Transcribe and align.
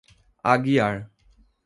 Aguiar 0.53 1.11